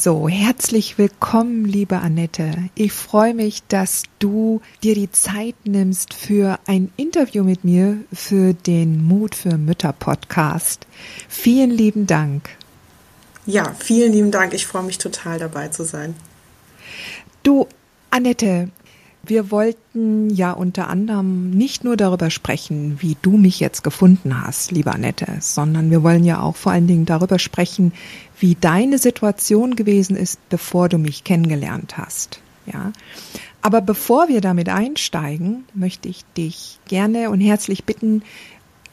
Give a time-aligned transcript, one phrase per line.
[0.00, 2.52] So, herzlich willkommen, liebe Annette.
[2.76, 8.54] Ich freue mich, dass du dir die Zeit nimmst für ein Interview mit mir für
[8.54, 10.86] den Mut für Mütter Podcast.
[11.28, 12.48] Vielen lieben Dank.
[13.44, 14.54] Ja, vielen lieben Dank.
[14.54, 16.14] Ich freue mich total dabei zu sein.
[17.42, 17.66] Du,
[18.10, 18.68] Annette,
[19.24, 24.72] wir wollten ja unter anderem nicht nur darüber sprechen, wie du mich jetzt gefunden hast,
[24.72, 27.92] liebe Annette, sondern wir wollen ja auch vor allen Dingen darüber sprechen,
[28.38, 32.40] wie deine Situation gewesen ist, bevor du mich kennengelernt hast.
[32.66, 32.92] Ja.
[33.60, 38.22] Aber bevor wir damit einsteigen, möchte ich dich gerne und herzlich bitten,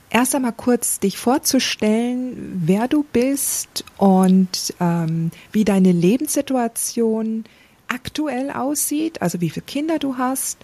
[0.10, 7.44] erst einmal kurz dich vorzustellen, wer du bist und ähm, wie deine Lebenssituation
[7.88, 10.58] aktuell aussieht, also wie viele Kinder du hast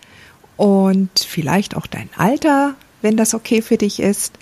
[0.58, 4.38] und vielleicht auch dein Alter, wenn das okay für dich ist.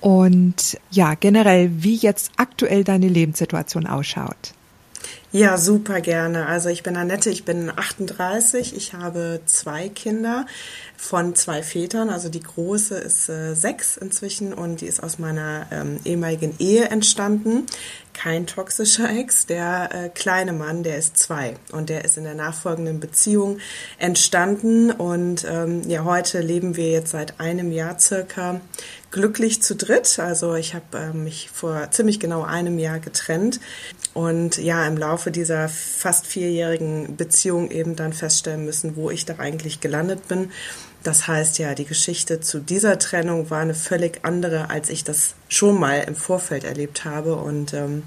[0.00, 4.54] Und ja, generell, wie jetzt aktuell deine Lebenssituation ausschaut.
[5.36, 6.46] Ja, super gerne.
[6.46, 10.46] Also ich bin Annette, ich bin 38, ich habe zwei Kinder
[10.96, 12.08] von zwei Vätern.
[12.08, 16.88] Also die große ist äh, sechs inzwischen und die ist aus meiner ähm, ehemaligen Ehe
[16.88, 17.66] entstanden.
[18.14, 19.44] Kein toxischer Ex.
[19.44, 23.58] Der äh, kleine Mann, der ist zwei und der ist in der nachfolgenden Beziehung
[23.98, 24.90] entstanden.
[24.90, 28.62] Und ähm, ja, heute leben wir jetzt seit einem Jahr circa
[29.16, 30.18] glücklich zu dritt.
[30.18, 33.60] Also ich habe äh, mich vor ziemlich genau einem Jahr getrennt
[34.12, 39.38] und ja, im Laufe dieser fast vierjährigen Beziehung eben dann feststellen müssen, wo ich da
[39.38, 40.50] eigentlich gelandet bin.
[41.02, 45.34] Das heißt ja, die Geschichte zu dieser Trennung war eine völlig andere, als ich das
[45.48, 47.36] schon mal im Vorfeld erlebt habe.
[47.36, 48.02] Und ähm,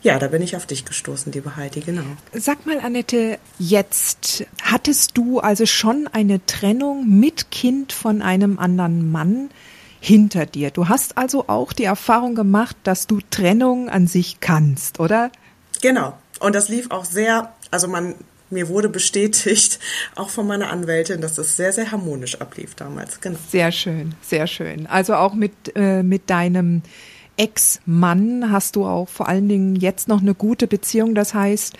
[0.00, 2.04] ja, da bin ich auf dich gestoßen, liebe Heidi, genau.
[2.32, 9.10] Sag mal, Annette, jetzt hattest du also schon eine Trennung mit Kind von einem anderen
[9.12, 9.50] Mann
[10.00, 10.70] hinter dir.
[10.70, 15.30] Du hast also auch die Erfahrung gemacht, dass du Trennung an sich kannst, oder?
[15.82, 16.16] Genau.
[16.40, 18.14] Und das lief auch sehr, also man,
[18.50, 19.78] mir wurde bestätigt,
[20.14, 23.20] auch von meiner Anwältin, dass es sehr, sehr harmonisch ablief damals.
[23.20, 23.38] Genau.
[23.48, 24.86] Sehr schön, sehr schön.
[24.86, 26.82] Also auch mit, äh, mit deinem
[27.36, 31.14] Ex-Mann hast du auch vor allen Dingen jetzt noch eine gute Beziehung.
[31.14, 31.76] Das heißt,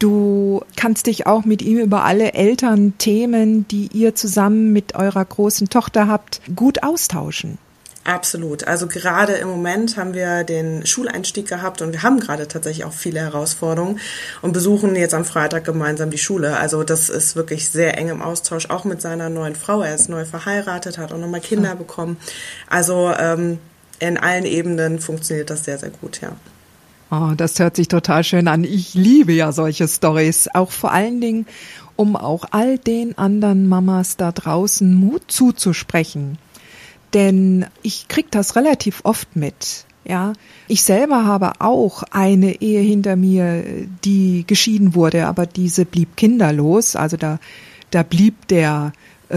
[0.00, 5.68] Du kannst dich auch mit ihm über alle Elternthemen, die ihr zusammen mit eurer großen
[5.68, 7.58] Tochter habt, gut austauschen.
[8.04, 8.66] Absolut.
[8.66, 12.94] Also gerade im Moment haben wir den Schuleinstieg gehabt und wir haben gerade tatsächlich auch
[12.94, 14.00] viele Herausforderungen
[14.40, 16.56] und besuchen jetzt am Freitag gemeinsam die Schule.
[16.56, 19.82] Also das ist wirklich sehr eng im Austausch, auch mit seiner neuen Frau.
[19.82, 22.16] Er ist neu verheiratet, hat auch nochmal Kinder bekommen.
[22.70, 23.58] Also ähm,
[23.98, 26.34] in allen Ebenen funktioniert das sehr, sehr gut, ja.
[27.10, 28.62] Oh, das hört sich total schön an.
[28.62, 30.48] Ich liebe ja solche Stories.
[30.54, 31.46] Auch vor allen Dingen,
[31.96, 36.38] um auch all den anderen Mamas da draußen Mut zuzusprechen.
[37.12, 39.86] Denn ich krieg das relativ oft mit.
[40.04, 40.32] Ja,
[40.68, 43.64] ich selber habe auch eine Ehe hinter mir,
[44.04, 46.94] die geschieden wurde, aber diese blieb kinderlos.
[46.94, 47.40] Also da,
[47.90, 48.92] da blieb der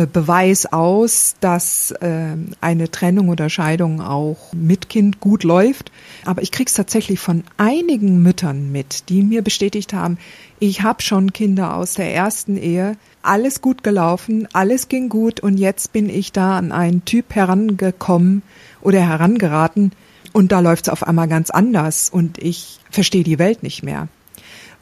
[0.07, 5.91] Beweis aus, dass äh, eine Trennung oder Scheidung auch mit Kind gut läuft.
[6.25, 10.17] Aber ich krieg's tatsächlich von einigen Müttern mit, die mir bestätigt haben,
[10.59, 15.57] ich habe schon Kinder aus der ersten Ehe, alles gut gelaufen, alles ging gut und
[15.57, 18.43] jetzt bin ich da an einen Typ herangekommen
[18.81, 19.91] oder herangeraten
[20.31, 24.07] und da läuft's auf einmal ganz anders und ich verstehe die Welt nicht mehr.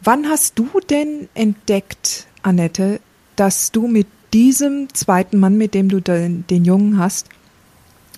[0.03, 2.99] Wann hast du denn entdeckt, Annette,
[3.35, 7.27] dass du mit diesem zweiten Mann, mit dem du den, den Jungen hast,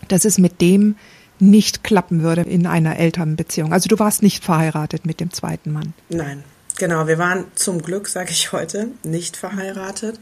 [0.07, 0.95] dass es mit dem
[1.39, 3.73] nicht klappen würde in einer Elternbeziehung.
[3.73, 5.93] Also du warst nicht verheiratet mit dem zweiten Mann.
[6.09, 6.43] Nein,
[6.77, 7.07] genau.
[7.07, 10.19] Wir waren zum Glück, sage ich heute, nicht verheiratet.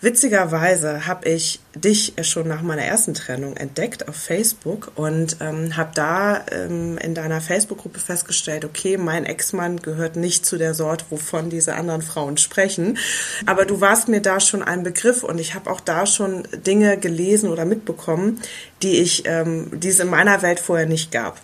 [0.00, 5.90] Witzigerweise habe ich dich schon nach meiner ersten Trennung entdeckt auf Facebook und ähm, habe
[5.92, 11.50] da ähm, in deiner Facebook-Gruppe festgestellt, okay, mein Ex-Mann gehört nicht zu der Sorte, wovon
[11.50, 12.96] diese anderen Frauen sprechen.
[13.44, 16.96] Aber du warst mir da schon ein Begriff und ich habe auch da schon Dinge
[16.96, 18.40] gelesen oder mitbekommen,
[18.82, 21.40] die ich, ähm, die es in meiner Welt vorher nicht gab.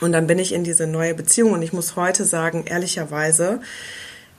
[0.00, 3.60] Und dann bin ich in diese neue Beziehung und ich muss heute sagen, ehrlicherweise,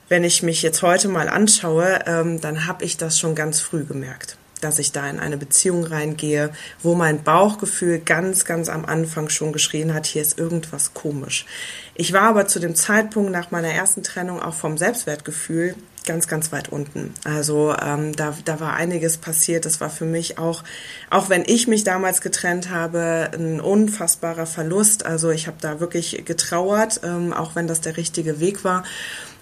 [0.10, 3.84] wenn ich mich jetzt heute mal anschaue, ähm, dann habe ich das schon ganz früh
[3.84, 9.30] gemerkt dass ich da in eine Beziehung reingehe, wo mein Bauchgefühl ganz, ganz am Anfang
[9.30, 11.46] schon geschrien hat, hier ist irgendwas komisch.
[11.94, 15.75] Ich war aber zu dem Zeitpunkt nach meiner ersten Trennung auch vom Selbstwertgefühl
[16.06, 17.13] ganz, ganz weit unten.
[17.24, 19.66] Also ähm, da, da war einiges passiert.
[19.66, 20.63] Das war für mich auch,
[21.10, 25.06] auch wenn ich mich damals getrennt habe, ein unfassbarer Verlust.
[25.06, 28.84] Also ich habe da wirklich getrauert, ähm, auch wenn das der richtige Weg war.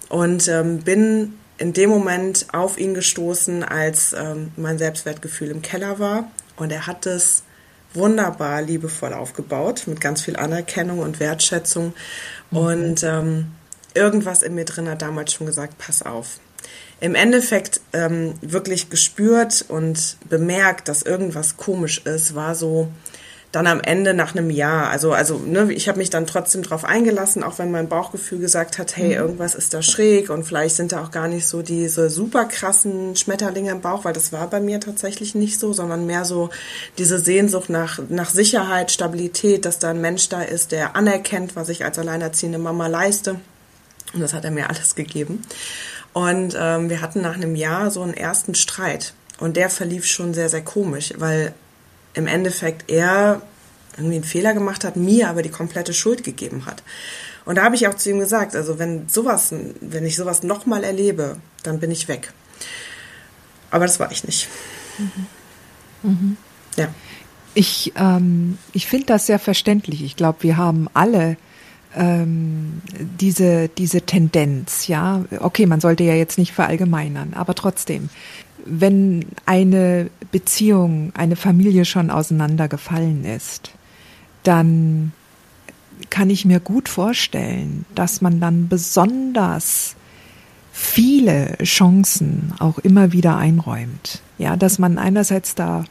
[0.08, 5.98] Und ähm, bin in dem Moment auf ihn gestoßen, als ähm, mein Selbstwertgefühl im Keller
[5.98, 6.30] war.
[6.56, 7.42] Und er hat es
[7.94, 11.94] wunderbar liebevoll aufgebaut, mit ganz viel Anerkennung und Wertschätzung.
[12.50, 12.58] Mhm.
[12.58, 13.46] Und ähm,
[13.94, 16.38] irgendwas in mir drin hat damals schon gesagt, pass auf.
[17.00, 22.88] Im Endeffekt ähm, wirklich gespürt und bemerkt, dass irgendwas komisch ist, war so,
[23.54, 26.84] dann am Ende nach einem Jahr, also also ne, ich habe mich dann trotzdem drauf
[26.84, 29.12] eingelassen, auch wenn mein Bauchgefühl gesagt hat, hey, mhm.
[29.12, 33.14] irgendwas ist da schräg und vielleicht sind da auch gar nicht so diese super krassen
[33.14, 36.50] Schmetterlinge im Bauch, weil das war bei mir tatsächlich nicht so, sondern mehr so
[36.98, 41.68] diese Sehnsucht nach nach Sicherheit, Stabilität, dass da ein Mensch da ist, der anerkennt, was
[41.68, 43.36] ich als alleinerziehende Mama leiste.
[44.12, 45.42] Und das hat er mir alles gegeben.
[46.12, 49.14] Und ähm, wir hatten nach einem Jahr so einen ersten Streit.
[49.38, 51.52] Und der verlief schon sehr, sehr komisch, weil
[52.14, 53.42] im Endeffekt er
[53.96, 56.82] irgendwie einen Fehler gemacht hat, mir aber die komplette Schuld gegeben hat.
[57.44, 60.82] Und da habe ich auch zu ihm gesagt, also wenn sowas, wenn ich sowas nochmal
[60.82, 62.32] erlebe, dann bin ich weg.
[63.70, 64.48] Aber das war ich nicht.
[64.98, 66.10] Mhm.
[66.10, 66.36] Mhm.
[66.76, 66.88] Ja.
[67.54, 70.02] Ich, ähm, ich finde das sehr verständlich.
[70.02, 71.36] Ich glaube, wir haben alle
[71.94, 75.24] ähm, diese, diese Tendenz, ja.
[75.38, 78.08] Okay, man sollte ja jetzt nicht verallgemeinern, aber trotzdem
[78.64, 83.72] wenn eine Beziehung, eine Familie schon auseinandergefallen ist,
[84.42, 85.12] dann
[86.10, 89.96] kann ich mir gut vorstellen, dass man dann besonders
[90.72, 94.22] viele Chancen auch immer wieder einräumt.
[94.38, 95.84] Ja, dass man einerseits da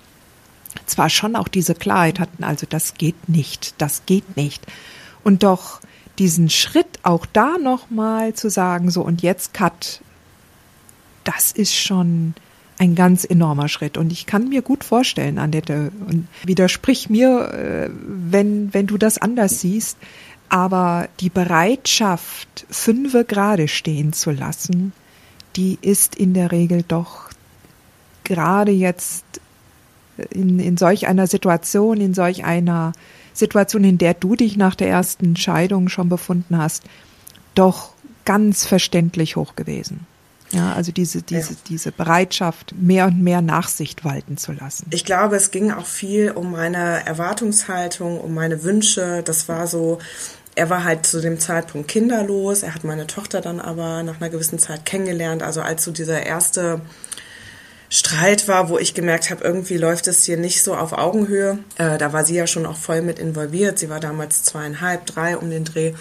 [0.85, 4.65] zwar schon auch diese Klarheit hat, also das geht nicht, das geht nicht.
[5.23, 5.79] Und doch
[6.19, 10.01] diesen Schritt auch da nochmal zu sagen, so und jetzt Cut,
[11.23, 12.33] das ist schon
[12.83, 13.97] ein ganz enormer Schritt.
[13.97, 19.17] Und ich kann mir gut vorstellen, Annette, und widersprich mir, äh, wenn, wenn du das
[19.17, 19.97] anders siehst,
[20.49, 24.91] aber die Bereitschaft, fünfe gerade stehen zu lassen,
[25.55, 27.29] die ist in der Regel doch
[28.23, 29.25] gerade jetzt
[30.29, 32.91] in, in solch einer Situation, in solch einer
[33.33, 36.83] Situation, in der du dich nach der ersten Scheidung schon befunden hast,
[37.55, 37.93] doch
[38.25, 40.05] ganz verständlich hoch gewesen.
[40.53, 41.59] Ja, also diese, diese, ja.
[41.67, 44.85] diese Bereitschaft, mehr und mehr Nachsicht walten zu lassen.
[44.91, 49.23] Ich glaube, es ging auch viel um meine Erwartungshaltung, um meine Wünsche.
[49.23, 49.97] Das war so,
[50.53, 52.61] er war halt zu dem Zeitpunkt kinderlos.
[52.61, 55.41] Er hat meine Tochter dann aber nach einer gewissen Zeit kennengelernt.
[55.41, 56.81] Also als so dieser erste
[57.89, 61.57] Streit war, wo ich gemerkt habe, irgendwie läuft es hier nicht so auf Augenhöhe.
[61.77, 63.79] Äh, da war sie ja schon auch voll mit involviert.
[63.79, 65.93] Sie war damals zweieinhalb, drei um den Dreh.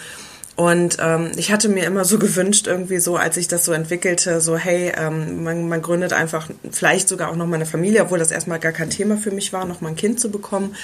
[0.55, 4.41] Und ähm, ich hatte mir immer so gewünscht, irgendwie so, als ich das so entwickelte,
[4.41, 8.19] so hey, ähm, man, man gründet einfach vielleicht sogar auch noch mal eine Familie, obwohl
[8.19, 10.75] das erstmal gar kein Thema für mich war, noch mal ein Kind zu bekommen.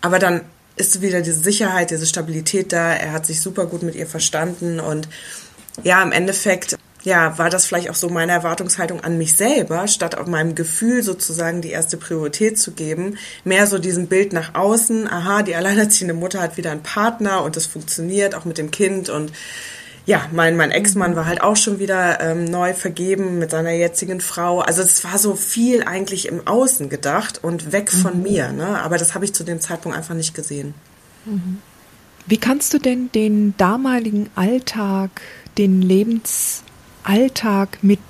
[0.00, 0.42] Aber dann
[0.76, 2.94] ist wieder diese Sicherheit, diese Stabilität da.
[2.94, 5.08] Er hat sich super gut mit ihr verstanden und
[5.82, 10.16] ja, im Endeffekt ja, war das vielleicht auch so meine Erwartungshaltung an mich selber, statt
[10.16, 15.08] auf meinem Gefühl sozusagen die erste Priorität zu geben, mehr so diesem Bild nach außen,
[15.08, 19.08] aha, die alleinerziehende Mutter hat wieder einen Partner und das funktioniert auch mit dem Kind
[19.08, 19.32] und
[20.04, 24.20] ja, mein, mein Ex-Mann war halt auch schon wieder ähm, neu vergeben mit seiner jetzigen
[24.20, 24.58] Frau.
[24.58, 28.22] Also es war so viel eigentlich im Außen gedacht und weg von mhm.
[28.22, 28.52] mir.
[28.52, 28.80] Ne?
[28.82, 30.74] Aber das habe ich zu dem Zeitpunkt einfach nicht gesehen.
[31.24, 31.58] Mhm.
[32.26, 35.22] Wie kannst du denn den damaligen Alltag,
[35.56, 36.64] den Lebens
[37.04, 38.00] Alltag mit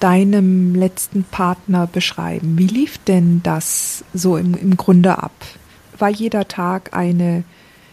[0.00, 2.58] deinem letzten Partner beschreiben?
[2.58, 5.32] Wie lief denn das so im, im Grunde ab?
[5.98, 7.44] War jeder Tag eine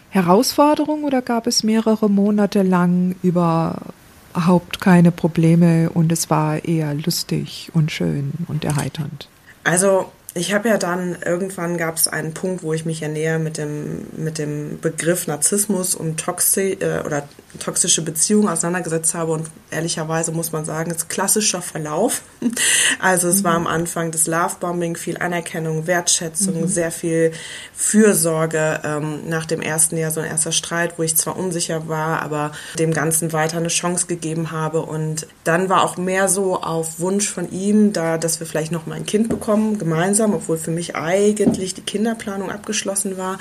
[0.10, 7.69] Herausforderung oder gab es mehrere Monate lang überhaupt keine Probleme und es war eher lustig
[7.74, 9.29] und schön und erheiternd?
[9.63, 13.38] Also ich habe ja dann, irgendwann gab es einen Punkt, wo ich mich ja näher
[13.38, 17.27] mit dem, mit dem Begriff Narzissmus und Toxi äh, oder
[17.59, 22.21] toxische Beziehungen auseinandergesetzt habe und ehrlicherweise muss man sagen, es ist klassischer Verlauf.
[23.00, 23.43] Also es mhm.
[23.45, 26.67] war am Anfang das Lovebombing, viel Anerkennung, Wertschätzung, mhm.
[26.67, 27.31] sehr viel
[27.73, 28.81] Fürsorge.
[28.83, 32.51] Ähm, nach dem ersten Jahr so ein erster Streit, wo ich zwar unsicher war, aber
[32.77, 37.27] dem Ganzen weiter eine Chance gegeben habe und dann war auch mehr so auf Wunsch
[37.27, 40.71] von ihm, da, dass wir vielleicht noch mal ein Kind bekommen, gemeinsam gemeinsam, obwohl für
[40.71, 43.39] mich eigentlich die Kinderplanung abgeschlossen war.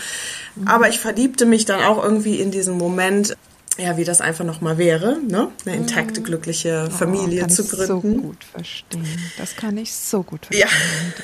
[0.64, 3.37] Aber ich verliebte mich dann auch irgendwie in diesen Moment,
[3.78, 5.49] ja, wie das einfach nochmal wäre, ne?
[5.64, 7.87] eine intakte, glückliche oh, Familie oh, zu gründen.
[7.88, 9.18] Das kann ich so gut verstehen.
[9.38, 10.68] Das kann ich so gut verstehen.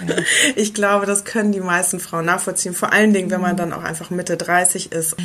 [0.09, 0.17] Ja,
[0.57, 2.75] ich glaube, das können die meisten Frauen nachvollziehen.
[2.75, 3.59] Vor allen Dingen, wenn man mhm.
[3.59, 5.17] dann auch einfach Mitte 30 ist.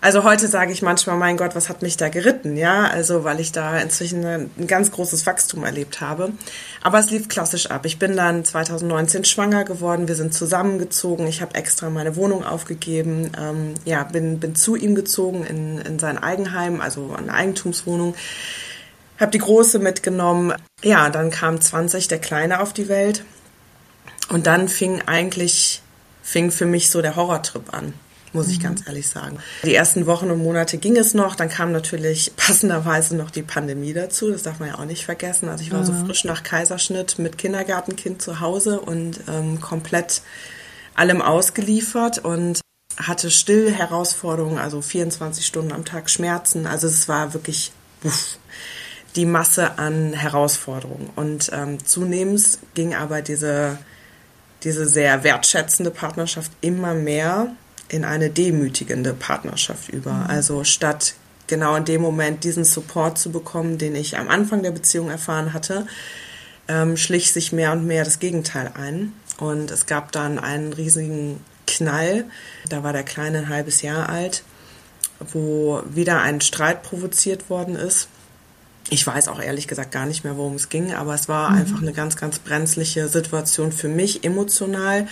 [0.00, 2.84] Also heute sage ich manchmal, mein Gott, was hat mich da geritten, ja?
[2.84, 6.32] Also weil ich da inzwischen ein ganz großes Wachstum erlebt habe.
[6.82, 7.86] Aber es lief klassisch ab.
[7.86, 13.32] Ich bin dann 2019 schwanger geworden, wir sind zusammengezogen, ich habe extra meine Wohnung aufgegeben,
[13.38, 18.14] ähm, ja, bin, bin zu ihm gezogen in, in sein Eigenheim, also eine Eigentumswohnung.
[19.18, 20.52] Habe die Große mitgenommen.
[20.84, 23.24] Ja, dann kam 20 der Kleine auf die Welt.
[24.28, 25.80] Und dann fing eigentlich,
[26.22, 27.94] fing für mich so der Horrortrip an
[28.36, 28.62] muss ich mhm.
[28.62, 29.38] ganz ehrlich sagen.
[29.64, 33.92] Die ersten Wochen und Monate ging es noch, dann kam natürlich passenderweise noch die Pandemie
[33.92, 35.48] dazu, das darf man ja auch nicht vergessen.
[35.48, 35.86] Also ich war mhm.
[35.86, 40.22] so frisch nach Kaiserschnitt mit Kindergartenkind zu Hause und ähm, komplett
[40.94, 42.60] allem ausgeliefert und
[42.96, 46.66] hatte still Herausforderungen, also 24 Stunden am Tag Schmerzen.
[46.66, 47.72] Also es war wirklich
[48.04, 48.38] uff,
[49.16, 51.10] die Masse an Herausforderungen.
[51.16, 53.78] Und ähm, zunehmend ging aber diese,
[54.62, 57.48] diese sehr wertschätzende Partnerschaft immer mehr
[57.88, 60.12] in eine demütigende Partnerschaft über.
[60.12, 60.26] Mhm.
[60.26, 61.14] Also statt
[61.46, 65.52] genau in dem Moment diesen Support zu bekommen, den ich am Anfang der Beziehung erfahren
[65.52, 65.86] hatte,
[66.68, 69.12] ähm, schlich sich mehr und mehr das Gegenteil ein.
[69.38, 72.24] Und es gab dann einen riesigen Knall.
[72.68, 74.42] Da war der Kleine ein halbes Jahr alt,
[75.32, 78.08] wo wieder ein Streit provoziert worden ist.
[78.88, 81.58] Ich weiß auch ehrlich gesagt gar nicht mehr, worum es ging, aber es war mhm.
[81.58, 85.08] einfach eine ganz, ganz brenzliche Situation für mich emotional,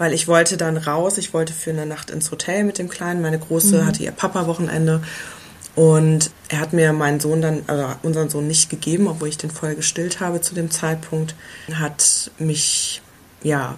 [0.00, 1.18] weil ich wollte dann raus.
[1.18, 3.20] Ich wollte für eine Nacht ins Hotel mit dem Kleinen.
[3.20, 3.86] Meine Große mhm.
[3.86, 5.02] hatte ihr Papa-Wochenende.
[5.74, 9.50] Und er hat mir meinen Sohn dann, also unseren Sohn nicht gegeben, obwohl ich den
[9.50, 11.34] voll gestillt habe zu dem Zeitpunkt.
[11.74, 13.02] Hat mich
[13.42, 13.76] ja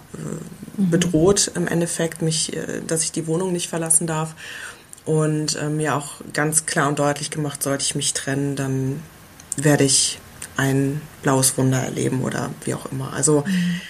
[0.76, 0.90] mhm.
[0.90, 4.36] bedroht im Endeffekt, mich, äh, dass ich die Wohnung nicht verlassen darf.
[5.04, 9.02] Und äh, mir auch ganz klar und deutlich gemacht, sollte ich mich trennen, dann
[9.56, 10.20] werde ich
[10.56, 13.12] ein blaues Wunder erleben oder wie auch immer.
[13.12, 13.80] Also mhm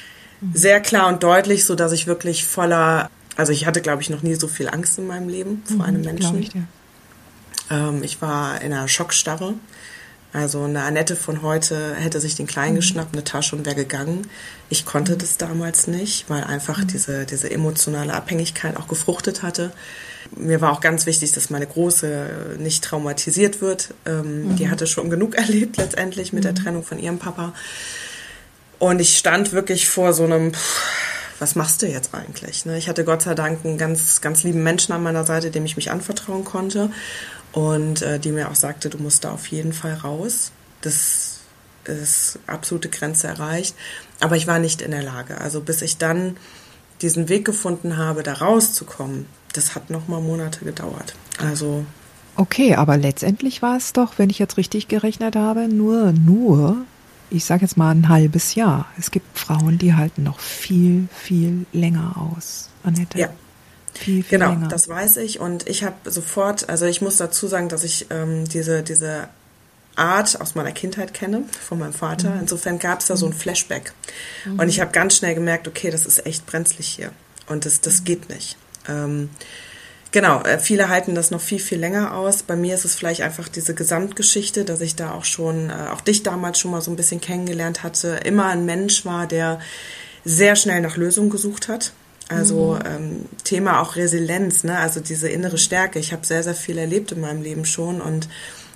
[0.54, 4.22] sehr klar und deutlich, so dass ich wirklich voller, also ich hatte, glaube ich, noch
[4.22, 6.42] nie so viel Angst in meinem Leben vor mhm, einem Menschen.
[6.42, 7.88] Ich, ja.
[7.88, 9.54] ähm, ich war in einer Schockstarre.
[10.32, 12.76] Also eine Annette von heute hätte sich den Kleinen mhm.
[12.76, 14.26] geschnappt, eine Tasche und wäre gegangen.
[14.70, 15.18] Ich konnte mhm.
[15.18, 16.86] das damals nicht, weil einfach mhm.
[16.86, 19.72] diese, diese emotionale Abhängigkeit auch gefruchtet hatte.
[20.34, 23.92] Mir war auch ganz wichtig, dass meine Große nicht traumatisiert wird.
[24.06, 24.70] Ähm, die mhm.
[24.70, 26.56] hatte schon genug erlebt letztendlich mit der mhm.
[26.56, 27.52] Trennung von ihrem Papa.
[28.82, 30.50] Und ich stand wirklich vor so einem,
[31.38, 32.66] was machst du jetzt eigentlich?
[32.66, 32.76] Ne?
[32.76, 35.76] Ich hatte Gott sei Dank einen ganz, ganz lieben Menschen an meiner Seite, dem ich
[35.76, 36.90] mich anvertrauen konnte
[37.52, 40.50] und äh, die mir auch sagte, du musst da auf jeden Fall raus.
[40.80, 41.42] Das
[41.84, 43.76] ist absolute Grenze erreicht.
[44.18, 45.40] Aber ich war nicht in der Lage.
[45.40, 46.36] Also bis ich dann
[47.02, 51.14] diesen Weg gefunden habe, da rauszukommen, das hat noch mal Monate gedauert.
[51.38, 51.84] Also
[52.34, 56.84] Okay, aber letztendlich war es doch, wenn ich jetzt richtig gerechnet habe, nur nur
[57.32, 58.86] ich sage jetzt mal ein halbes Jahr.
[58.98, 62.68] Es gibt Frauen, die halten noch viel, viel länger aus.
[62.84, 63.18] Annette.
[63.18, 63.28] Ja.
[63.94, 64.68] Viel, viel genau, länger.
[64.68, 65.40] das weiß ich.
[65.40, 69.28] Und ich habe sofort, also ich muss dazu sagen, dass ich ähm, diese, diese
[69.96, 72.30] Art aus meiner Kindheit kenne, von meinem Vater.
[72.30, 72.40] Mhm.
[72.40, 73.36] Insofern gab es da so ein mhm.
[73.36, 73.92] Flashback.
[74.44, 74.58] Mhm.
[74.58, 77.12] Und ich habe ganz schnell gemerkt, okay, das ist echt brenzlig hier.
[77.46, 78.04] Und das, das mhm.
[78.04, 78.56] geht nicht.
[78.88, 79.30] Ähm,
[80.12, 82.42] Genau, äh, viele halten das noch viel, viel länger aus.
[82.42, 86.02] Bei mir ist es vielleicht einfach diese Gesamtgeschichte, dass ich da auch schon, äh, auch
[86.02, 89.58] dich damals schon mal so ein bisschen kennengelernt hatte, immer ein Mensch war, der
[90.24, 91.92] sehr schnell nach Lösungen gesucht hat.
[92.28, 92.86] Also mhm.
[92.86, 94.78] ähm, Thema auch Resilienz, ne?
[94.78, 95.98] also diese innere Stärke.
[95.98, 98.28] Ich habe sehr, sehr viel erlebt in meinem Leben schon und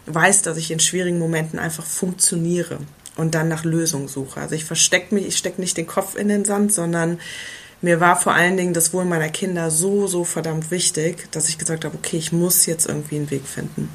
[0.07, 2.78] weiß, dass ich in schwierigen Momenten einfach funktioniere
[3.16, 4.40] und dann nach Lösungen suche.
[4.40, 7.19] Also ich verstecke mich, ich stecke nicht den Kopf in den Sand, sondern
[7.83, 11.59] mir war vor allen Dingen das Wohl meiner Kinder so, so verdammt wichtig, dass ich
[11.59, 13.88] gesagt habe, okay, ich muss jetzt irgendwie einen Weg finden.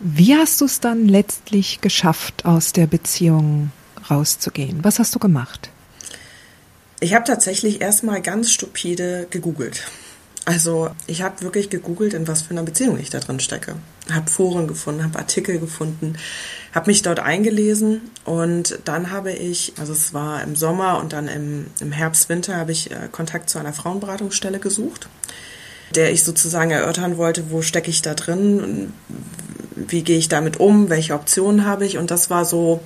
[0.00, 3.72] Wie hast du es dann letztlich geschafft, aus der Beziehung
[4.10, 4.84] rauszugehen?
[4.84, 5.70] Was hast du gemacht?
[7.00, 9.84] Ich habe tatsächlich erstmal ganz stupide gegoogelt.
[10.44, 13.76] Also ich habe wirklich gegoogelt, in was für einer Beziehung ich da drin stecke.
[14.12, 16.16] Habe Foren gefunden, habe Artikel gefunden,
[16.74, 21.28] habe mich dort eingelesen und dann habe ich, also es war im Sommer und dann
[21.28, 25.08] im, im Herbst, Winter, habe ich äh, Kontakt zu einer Frauenberatungsstelle gesucht,
[25.94, 28.92] der ich sozusagen erörtern wollte, wo stecke ich da drin,
[29.74, 32.80] wie gehe ich damit um, welche Optionen habe ich und das war so,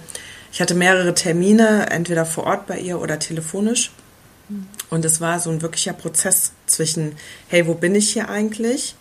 [0.52, 3.90] ich hatte mehrere Termine, entweder vor Ort bei ihr oder telefonisch
[4.90, 7.16] und es war so ein wirklicher Prozess zwischen,
[7.48, 8.94] hey, wo bin ich hier eigentlich?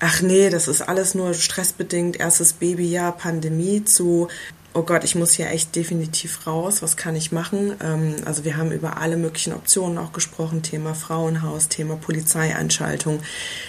[0.00, 4.28] Ach nee, das ist alles nur stressbedingt, erstes Babyjahr, Pandemie zu,
[4.72, 7.74] oh Gott, ich muss hier echt definitiv raus, was kann ich machen?
[7.82, 13.20] Ähm, also wir haben über alle möglichen Optionen auch gesprochen, Thema Frauenhaus, Thema Polizeieinschaltung,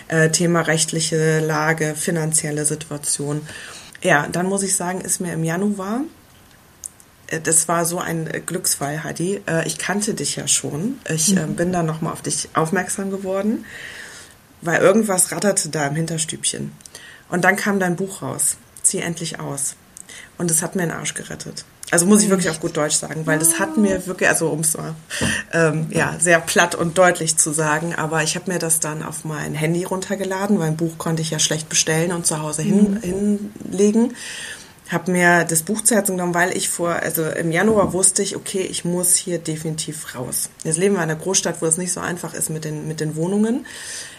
[0.08, 3.42] äh, Thema rechtliche Lage, finanzielle Situation.
[4.02, 6.02] Ja, dann muss ich sagen, ist mir im Januar,
[7.28, 9.42] äh, das war so ein Glücksfall, Hadi.
[9.48, 11.00] Äh, ich kannte dich ja schon.
[11.10, 11.56] Ich äh, mhm.
[11.56, 13.66] bin dann nochmal auf dich aufmerksam geworden,
[14.62, 16.72] weil irgendwas ratterte da im Hinterstübchen.
[17.30, 18.58] Und dann kam dein Buch raus.
[18.84, 19.76] Zieh endlich aus.
[20.38, 21.66] Und es hat mir den Arsch gerettet.
[21.92, 24.62] Also muss ich wirklich auf gut Deutsch sagen, weil das hat mir wirklich, also um
[24.62, 24.96] es mal
[25.52, 29.26] ähm, ja, sehr platt und deutlich zu sagen, aber ich habe mir das dann auf
[29.26, 32.94] mein Handy runtergeladen, weil ein Buch konnte ich ja schlecht bestellen und zu Hause hin,
[32.94, 33.02] mhm.
[33.02, 34.14] hinlegen.
[34.92, 38.36] Habe mir das Buch zu Herzen genommen, weil ich vor, also im Januar wusste ich,
[38.36, 40.50] okay, ich muss hier definitiv raus.
[40.64, 43.00] Jetzt leben wir in einer Großstadt, wo es nicht so einfach ist mit den, mit
[43.00, 43.66] den Wohnungen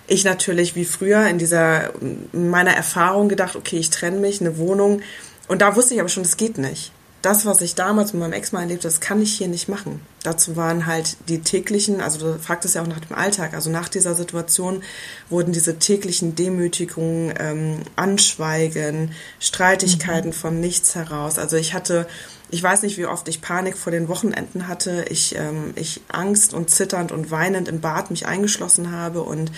[0.09, 1.91] ich natürlich wie früher in dieser
[2.33, 5.01] meiner Erfahrung gedacht, okay, ich trenne mich, eine Wohnung,
[5.49, 6.93] und da wusste ich aber schon, das geht nicht.
[7.23, 10.01] Das, was ich damals mit meinem Ex-Mann erlebt das kann ich hier nicht machen.
[10.25, 13.89] Dazu waren halt die täglichen, also du fragtest ja auch nach dem Alltag, also nach
[13.89, 14.83] dieser Situation
[15.31, 20.35] wurden diese täglichen Demütigungen, ähm, Anschweigen, Streitigkeiten mhm.
[20.35, 21.39] von nichts heraus.
[21.39, 22.09] Also ich hatte
[22.53, 25.07] ich weiß nicht, wie oft ich Panik vor den Wochenenden hatte.
[25.09, 29.51] Ich, ähm, ich Angst und zitternd und weinend im Bad mich eingeschlossen habe und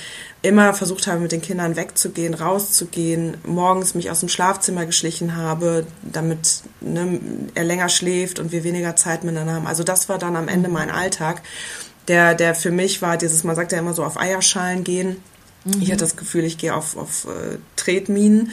[0.42, 5.88] immer versucht habe, mit den Kindern wegzugehen, rauszugehen, morgens mich aus dem Schlafzimmer geschlichen habe,
[6.02, 7.18] damit ne,
[7.56, 9.66] er länger schläft und wir weniger Zeit miteinander haben.
[9.66, 11.42] Also das war dann am Ende mein Alltag.
[12.06, 15.16] Der, der für mich war dieses, man sagt ja immer so auf Eierschalen gehen.
[15.64, 15.82] Mhm.
[15.82, 18.52] Ich hatte das Gefühl, ich gehe auf, auf äh, Tretminen.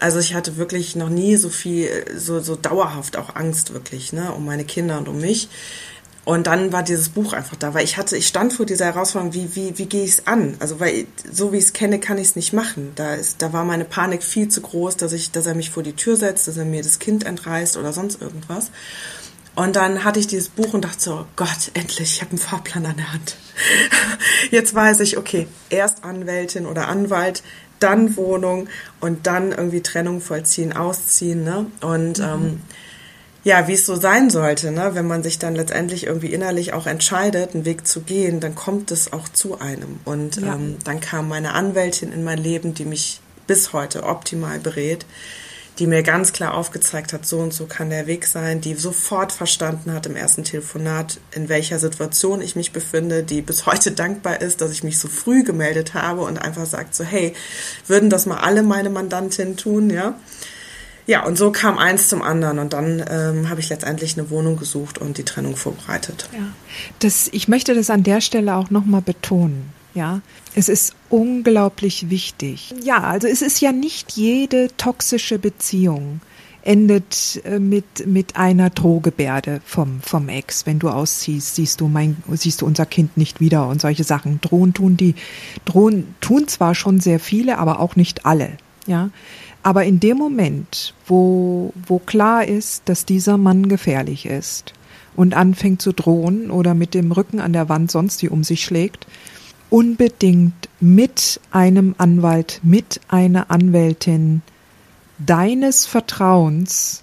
[0.00, 4.32] Also ich hatte wirklich noch nie so viel, so, so dauerhaft auch Angst wirklich, ne,
[4.32, 5.48] um meine Kinder und um mich.
[6.24, 9.32] Und dann war dieses Buch einfach da, weil ich hatte, ich stand vor dieser Herausforderung,
[9.32, 10.56] wie, wie, wie gehe ich es an?
[10.58, 12.92] Also, weil so wie ich es kenne, kann ich es nicht machen.
[12.96, 15.82] Da ist, da war meine Panik viel zu groß, dass ich, dass er mich vor
[15.82, 18.70] die Tür setzt, dass er mir das Kind entreißt oder sonst irgendwas.
[19.54, 22.38] Und dann hatte ich dieses Buch und dachte so, oh Gott, endlich, ich habe einen
[22.38, 23.36] Fahrplan an der Hand.
[24.50, 27.42] Jetzt weiß ich, okay, erst Anwältin oder Anwalt,
[27.78, 28.68] dann Wohnung
[29.00, 31.44] und dann irgendwie Trennung vollziehen, ausziehen.
[31.44, 31.66] Ne?
[31.80, 32.24] Und mhm.
[32.24, 32.60] ähm,
[33.44, 34.90] ja, wie es so sein sollte, ne?
[34.94, 38.90] wenn man sich dann letztendlich irgendwie innerlich auch entscheidet, einen Weg zu gehen, dann kommt
[38.90, 40.00] es auch zu einem.
[40.04, 40.54] Und ja.
[40.54, 45.06] ähm, dann kam meine Anwältin in mein Leben, die mich bis heute optimal berät
[45.78, 49.32] die mir ganz klar aufgezeigt hat, so und so kann der Weg sein, die sofort
[49.32, 54.40] verstanden hat im ersten Telefonat, in welcher Situation ich mich befinde, die bis heute dankbar
[54.40, 57.32] ist, dass ich mich so früh gemeldet habe und einfach sagt so, hey,
[57.86, 60.14] würden das mal alle meine Mandantinnen tun, ja?
[61.06, 64.58] Ja, und so kam eins zum anderen und dann ähm, habe ich letztendlich eine Wohnung
[64.58, 66.28] gesucht und die Trennung vorbereitet.
[66.34, 66.40] Ja,
[66.98, 69.72] das, ich möchte das an der Stelle auch nochmal betonen.
[69.94, 70.20] Ja,
[70.54, 72.74] es ist unglaublich wichtig.
[72.82, 76.20] Ja, also es ist ja nicht jede toxische Beziehung
[76.62, 80.66] endet äh, mit, mit einer Drohgebärde vom, vom Ex.
[80.66, 84.40] Wenn du ausziehst, siehst du mein, siehst du unser Kind nicht wieder und solche Sachen.
[84.40, 85.14] Drohen tun die,
[85.64, 88.50] drohen tun zwar schon sehr viele, aber auch nicht alle.
[88.86, 89.10] Ja.
[89.62, 94.72] Aber in dem Moment, wo, wo klar ist, dass dieser Mann gefährlich ist
[95.16, 98.62] und anfängt zu drohen oder mit dem Rücken an der Wand sonst wie um sich
[98.62, 99.06] schlägt,
[99.70, 104.42] unbedingt mit einem Anwalt, mit einer Anwältin
[105.18, 107.02] deines Vertrauens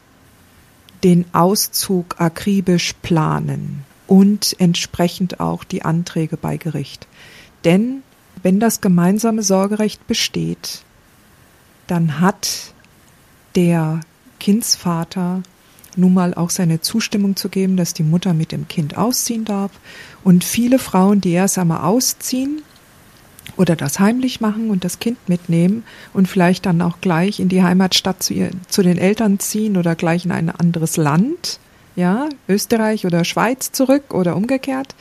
[1.04, 7.08] den Auszug akribisch planen und entsprechend auch die Anträge bei Gericht.
[7.64, 8.04] Denn
[8.42, 10.84] wenn das gemeinsame Sorgerecht besteht,
[11.88, 12.74] dann hat
[13.56, 14.02] der
[14.40, 15.44] Kindsvater
[15.98, 19.72] nun mal auch seine Zustimmung zu geben, dass die Mutter mit dem Kind ausziehen darf.
[20.24, 22.62] Und viele Frauen, die erst einmal ausziehen
[23.58, 27.64] oder das heimlich machen und das Kind mitnehmen und vielleicht dann auch gleich in die
[27.64, 31.60] Heimatstadt zu, ihr, zu den Eltern ziehen oder gleich in ein anderes Land,
[31.96, 34.96] ja, Österreich oder Schweiz zurück oder umgekehrt,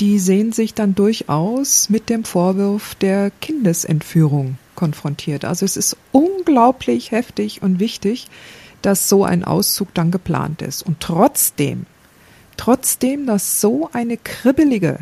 [0.00, 5.44] die sehen sich dann durchaus mit dem Vorwurf der Kindesentführung konfrontiert.
[5.44, 8.28] Also es ist unglaublich heftig und wichtig,
[8.82, 10.82] dass so ein Auszug dann geplant ist.
[10.82, 11.86] Und trotzdem,
[12.56, 14.98] trotzdem, dass so eine kribbelige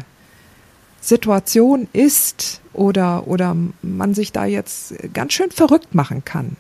[1.01, 6.57] Situation ist oder, oder man sich da jetzt ganz schön verrückt machen kann,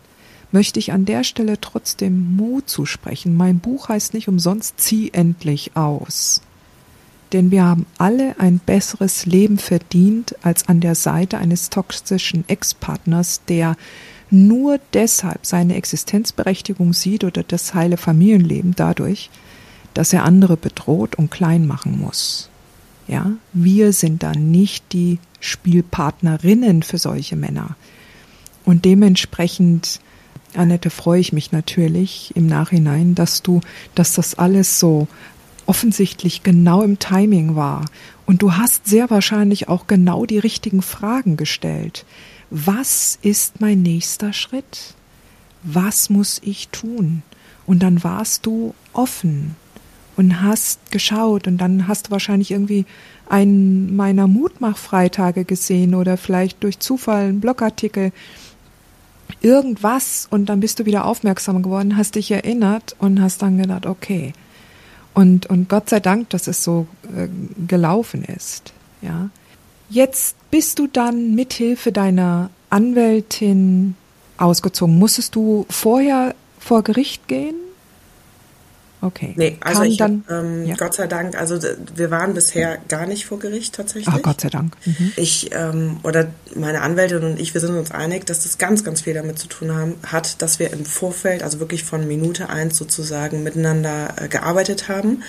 [0.52, 3.36] möchte ich an der Stelle trotzdem Mut zusprechen.
[3.36, 6.40] Mein Buch heißt nicht umsonst Zieh endlich aus.
[7.32, 13.42] Denn wir haben alle ein besseres Leben verdient als an der Seite eines toxischen Ex-Partners,
[13.48, 13.76] der
[14.30, 19.30] nur deshalb seine Existenzberechtigung sieht oder das heile Familienleben dadurch,
[19.94, 22.50] dass er andere bedroht und klein machen muss.
[23.06, 27.76] Ja, wir sind da nicht die Spielpartnerinnen für solche Männer.
[28.64, 30.00] Und dementsprechend
[30.54, 33.60] Annette, freue ich mich natürlich im Nachhinein, dass du,
[33.94, 35.08] dass das alles so
[35.66, 37.84] offensichtlich genau im Timing war.
[38.26, 42.04] Und du hast sehr wahrscheinlich auch genau die richtigen Fragen gestellt.
[42.50, 44.94] Was ist mein nächster Schritt?
[45.62, 47.22] Was muss ich tun?
[47.66, 49.56] Und dann warst du offen
[50.16, 52.86] und hast geschaut und dann hast du wahrscheinlich irgendwie
[53.28, 58.12] einen meiner Mutmachfreitage gesehen oder vielleicht durch Zufall einen Blogartikel
[59.42, 63.86] irgendwas und dann bist du wieder aufmerksam geworden, hast dich erinnert und hast dann gedacht,
[63.86, 64.32] okay.
[65.14, 67.28] Und, und Gott sei Dank, dass es so äh,
[67.66, 69.30] gelaufen ist, ja.
[69.88, 73.96] Jetzt bist du dann mithilfe deiner Anwältin
[74.36, 74.98] ausgezogen.
[74.98, 77.54] Musstest du vorher vor Gericht gehen?
[79.00, 79.32] Okay.
[79.36, 80.74] Nee, also Kam ich, dann, ähm, ja.
[80.74, 81.56] Gott sei Dank, also
[81.94, 84.12] wir waren bisher gar nicht vor Gericht tatsächlich.
[84.12, 84.72] Ach, Gott sei Dank.
[84.84, 85.12] Mhm.
[85.16, 89.02] Ich ähm, oder meine Anwältin und ich, wir sind uns einig, dass das ganz, ganz
[89.02, 92.76] viel damit zu tun haben, hat, dass wir im Vorfeld, also wirklich von Minute eins
[92.76, 95.22] sozusagen miteinander äh, gearbeitet haben.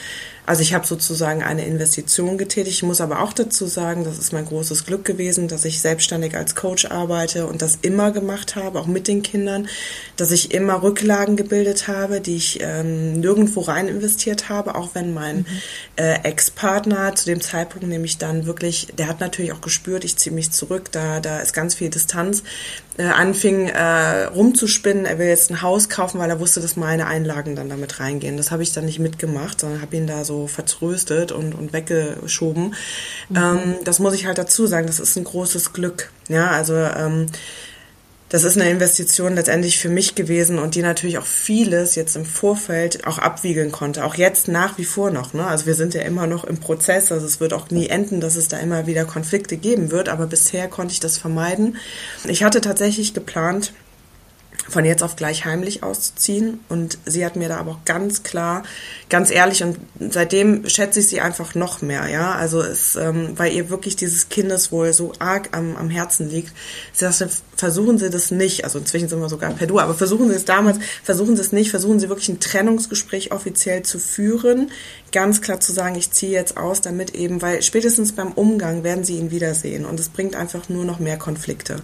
[0.50, 2.78] Also ich habe sozusagen eine Investition getätigt.
[2.78, 6.36] Ich muss aber auch dazu sagen, das ist mein großes Glück gewesen, dass ich selbstständig
[6.36, 9.68] als Coach arbeite und das immer gemacht habe, auch mit den Kindern,
[10.18, 15.14] dass ich immer Rücklagen gebildet habe, die ich ähm, nirgendwo rein investiert habe, auch wenn
[15.14, 15.46] mein mhm.
[15.98, 20.36] äh, Ex-Partner zu dem Zeitpunkt nämlich dann wirklich, der hat natürlich auch gespürt, ich ziehe
[20.36, 22.42] mich zurück, da, da ist ganz viel Distanz
[22.98, 27.08] äh, anfing äh, rumzuspinnen, er will jetzt ein Haus kaufen, weil er wusste, dass meine
[27.08, 28.36] Einlagen dann damit reingehen.
[28.36, 32.76] Das habe ich dann nicht mitgemacht, sondern habe ihn da so vertröstet und, und weggeschoben.
[33.30, 33.36] Mhm.
[33.36, 36.12] Ähm, das muss ich halt dazu sagen, das ist ein großes Glück.
[36.28, 37.28] Ja, also ähm,
[38.30, 42.26] das ist eine Investition letztendlich für mich gewesen und die natürlich auch vieles jetzt im
[42.26, 44.06] Vorfeld auch abwiegeln konnte.
[44.06, 45.34] Auch jetzt nach wie vor noch.
[45.34, 45.46] Ne?
[45.46, 47.12] Also wir sind ja immer noch im Prozess.
[47.12, 50.10] Also es wird auch nie enden, dass es da immer wieder Konflikte geben wird.
[50.10, 51.78] Aber bisher konnte ich das vermeiden.
[52.26, 53.74] Ich hatte tatsächlich geplant,
[54.70, 56.60] von jetzt auf gleich heimlich auszuziehen.
[56.70, 58.64] Und sie hat mir da aber auch ganz klar,
[59.10, 62.34] ganz ehrlich, und seitdem schätze ich sie einfach noch mehr, ja.
[62.36, 66.54] Also es, ähm, weil ihr wirklich dieses Kindeswohl so arg am, am Herzen liegt.
[66.94, 70.30] Sie sagte, versuchen Sie das nicht, also inzwischen sind wir sogar per Du, aber versuchen
[70.30, 74.72] Sie es damals, versuchen Sie es nicht, versuchen Sie wirklich ein Trennungsgespräch offiziell zu führen,
[75.12, 79.04] ganz klar zu sagen, ich ziehe jetzt aus, damit eben, weil spätestens beim Umgang werden
[79.04, 81.82] Sie ihn wiedersehen und es bringt einfach nur noch mehr Konflikte.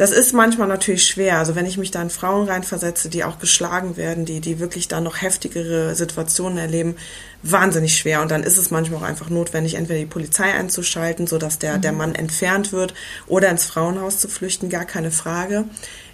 [0.00, 1.36] Das ist manchmal natürlich schwer.
[1.36, 4.88] Also wenn ich mich da in Frauen reinversetze, die auch geschlagen werden, die, die wirklich
[4.88, 6.96] da noch heftigere Situationen erleben,
[7.42, 8.22] wahnsinnig schwer.
[8.22, 11.82] Und dann ist es manchmal auch einfach notwendig, entweder die Polizei einzuschalten, sodass der, mhm.
[11.82, 12.94] der Mann entfernt wird
[13.26, 15.66] oder ins Frauenhaus zu flüchten, gar keine Frage.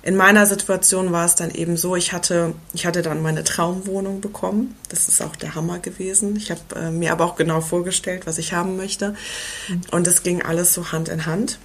[0.02, 4.20] In meiner Situation war es dann eben so, ich hatte, ich hatte dann meine Traumwohnung
[4.20, 4.74] bekommen.
[4.88, 6.34] Das ist auch der Hammer gewesen.
[6.34, 9.14] Ich habe äh, mir aber auch genau vorgestellt, was ich haben möchte.
[9.68, 9.80] Mhm.
[9.92, 11.60] Und es ging alles so Hand in Hand.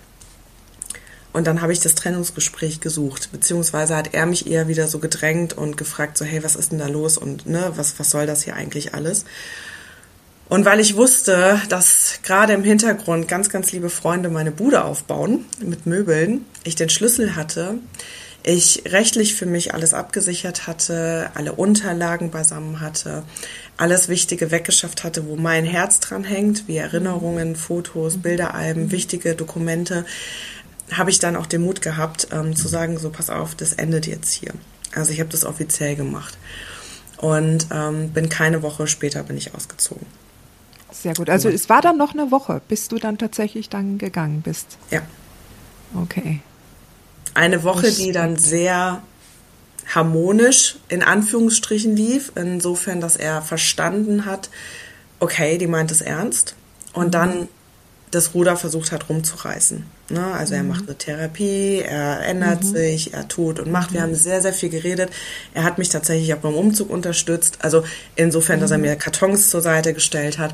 [1.33, 5.53] Und dann habe ich das Trennungsgespräch gesucht, beziehungsweise hat er mich eher wieder so gedrängt
[5.53, 8.43] und gefragt, so, hey, was ist denn da los und ne, was, was soll das
[8.43, 9.25] hier eigentlich alles?
[10.49, 15.45] Und weil ich wusste, dass gerade im Hintergrund ganz, ganz liebe Freunde meine Bude aufbauen
[15.59, 17.75] mit Möbeln, ich den Schlüssel hatte,
[18.43, 23.23] ich rechtlich für mich alles abgesichert hatte, alle Unterlagen beisammen hatte,
[23.77, 30.05] alles Wichtige weggeschafft hatte, wo mein Herz dran hängt, wie Erinnerungen, Fotos, Bilderalben, wichtige Dokumente,
[30.91, 34.07] habe ich dann auch den Mut gehabt, ähm, zu sagen, so pass auf, das endet
[34.07, 34.53] jetzt hier.
[34.93, 36.37] Also ich habe das offiziell gemacht.
[37.17, 40.07] Und ähm, bin keine Woche später bin ich ausgezogen.
[40.91, 41.29] Sehr gut.
[41.29, 44.77] Also es war dann noch eine Woche, bis du dann tatsächlich dann gegangen bist.
[44.89, 45.01] Ja.
[45.95, 46.41] Okay.
[47.33, 49.01] Eine Woche, die dann sehr
[49.93, 54.49] harmonisch in Anführungsstrichen lief, insofern, dass er verstanden hat,
[55.19, 56.55] okay, die meint es ernst.
[56.93, 57.11] Und mhm.
[57.11, 57.47] dann
[58.09, 59.85] das Ruder versucht hat rumzureißen.
[60.11, 60.33] Ne?
[60.33, 60.69] Also er mhm.
[60.69, 62.67] macht eine Therapie, er ändert mhm.
[62.67, 63.93] sich, er tut und macht.
[63.93, 64.05] Wir mhm.
[64.05, 65.09] haben sehr, sehr viel geredet.
[65.53, 67.59] Er hat mich tatsächlich auch beim Umzug unterstützt.
[67.61, 67.83] Also
[68.15, 68.85] insofern, dass er mhm.
[68.85, 70.53] mir Kartons zur Seite gestellt hat.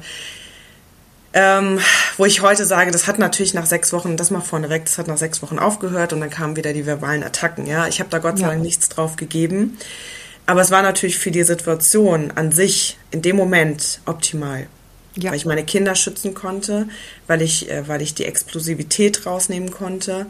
[1.33, 1.79] Ähm,
[2.17, 5.07] wo ich heute sage, das hat natürlich nach sechs Wochen, das mal vorneweg, das hat
[5.07, 7.67] nach sechs Wochen aufgehört und dann kamen wieder die verbalen Attacken.
[7.67, 9.77] Ja, ich habe da Gott sei Dank nichts drauf gegeben.
[10.45, 14.67] Aber es war natürlich für die Situation an sich in dem Moment optimal
[15.17, 15.31] ja.
[15.31, 16.87] weil ich meine Kinder schützen konnte,
[17.27, 20.27] weil ich, äh, weil ich die Explosivität rausnehmen konnte.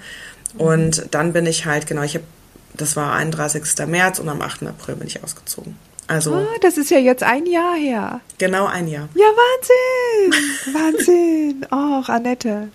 [0.54, 0.62] Mhm.
[0.62, 2.26] Und dann bin ich halt, genau, ich habe,
[2.76, 3.64] das war 31.
[3.88, 4.64] März und am 8.
[4.64, 5.76] April bin ich ausgezogen.
[6.08, 6.36] Also.
[6.36, 8.22] Ah, das ist ja jetzt ein Jahr her.
[8.38, 9.10] Genau ein Jahr.
[9.14, 10.74] Ja, Wahnsinn!
[10.74, 11.66] Wahnsinn!
[11.70, 12.70] Och, Annette.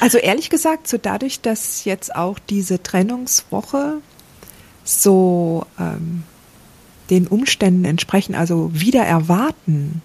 [0.00, 3.98] Also ehrlich gesagt, so dadurch, dass jetzt auch diese Trennungswoche
[4.84, 6.22] so ähm,
[7.10, 10.00] den Umständen entsprechen, also wieder erwarten,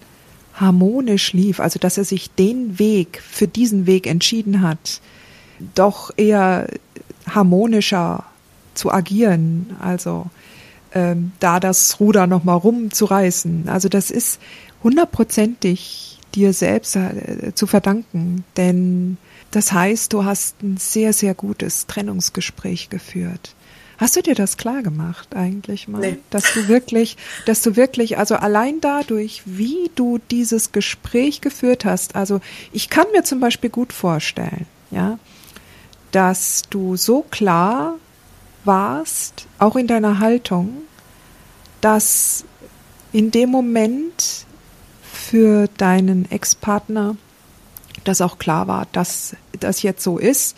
[0.54, 5.00] harmonisch lief, also dass er sich den Weg für diesen Weg entschieden hat,
[5.74, 6.68] doch eher
[7.28, 8.24] harmonischer
[8.74, 9.76] zu agieren.
[9.80, 10.26] Also
[10.94, 13.68] ähm, da das Ruder nochmal rumzureißen.
[13.68, 14.40] Also das ist
[14.82, 19.16] hundertprozentig dir selbst äh, zu verdanken, denn
[19.50, 23.54] das heißt, du hast ein sehr, sehr gutes Trennungsgespräch geführt.
[24.04, 26.02] Hast du dir das klar gemacht eigentlich mal?
[26.02, 26.18] Nee.
[26.28, 32.14] Dass du wirklich, dass du wirklich, also allein dadurch, wie du dieses Gespräch geführt hast,
[32.14, 35.18] also ich kann mir zum Beispiel gut vorstellen, ja,
[36.12, 37.94] dass du so klar
[38.66, 40.82] warst, auch in deiner Haltung,
[41.80, 42.44] dass
[43.10, 44.44] in dem Moment
[45.10, 47.16] für deinen Ex-Partner
[48.04, 50.56] das auch klar war, dass das jetzt so ist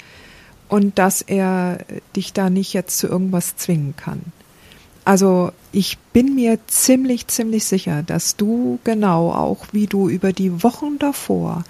[0.68, 1.78] und dass er
[2.14, 4.20] dich da nicht jetzt zu irgendwas zwingen kann.
[5.04, 10.64] Also ich bin mir ziemlich, ziemlich sicher, dass du genau auch, wie du über die
[10.64, 11.64] Wochen davor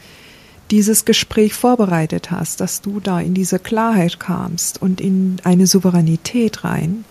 [0.71, 6.65] dieses Gespräch vorbereitet hast, dass du da in diese Klarheit kamst und in eine Souveränität
[6.65, 7.05] rein,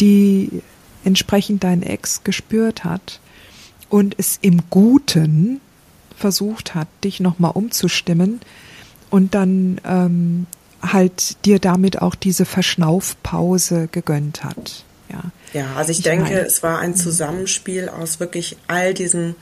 [0.00, 0.62] die
[1.04, 3.20] entsprechend dein Ex gespürt hat
[3.90, 5.60] und es im Guten
[6.16, 8.40] versucht hat, dich nochmal umzustimmen
[9.10, 10.46] und dann ähm,
[10.92, 14.84] halt dir damit auch diese Verschnaufpause gegönnt hat.
[15.10, 16.96] Ja, ja also ich, ich denke, meine, es war ein mhm.
[16.96, 19.36] Zusammenspiel aus wirklich all diesen